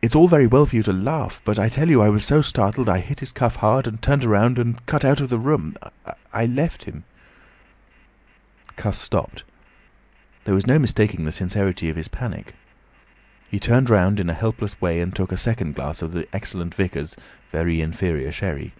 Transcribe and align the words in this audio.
"It's 0.00 0.14
all 0.16 0.28
very 0.28 0.46
well 0.46 0.64
for 0.64 0.76
you 0.76 0.82
to 0.84 0.94
laugh, 0.94 1.42
but 1.44 1.58
I 1.58 1.68
tell 1.68 1.90
you 1.90 2.00
I 2.00 2.08
was 2.08 2.24
so 2.24 2.40
startled, 2.40 2.88
I 2.88 3.00
hit 3.00 3.20
his 3.20 3.32
cuff 3.32 3.56
hard, 3.56 3.86
and 3.86 4.00
turned 4.00 4.24
around, 4.24 4.58
and 4.58 4.80
cut 4.86 5.04
out 5.04 5.20
of 5.20 5.28
the 5.28 5.36
room—I 5.38 6.46
left 6.46 6.84
him—" 6.84 7.04
Cuss 8.76 8.96
stopped. 8.96 9.44
There 10.44 10.54
was 10.54 10.66
no 10.66 10.78
mistaking 10.78 11.26
the 11.26 11.32
sincerity 11.32 11.90
of 11.90 11.96
his 11.96 12.08
panic. 12.08 12.54
He 13.50 13.60
turned 13.60 13.90
round 13.90 14.18
in 14.20 14.30
a 14.30 14.32
helpless 14.32 14.80
way 14.80 15.02
and 15.02 15.14
took 15.14 15.30
a 15.32 15.36
second 15.36 15.74
glass 15.74 16.00
of 16.00 16.12
the 16.12 16.26
excellent 16.34 16.74
vicar's 16.74 17.14
very 17.50 17.82
inferior 17.82 18.32
sherry. 18.32 18.72